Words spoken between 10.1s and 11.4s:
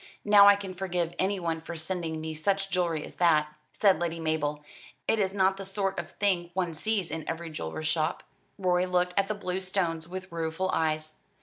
rueful eyes.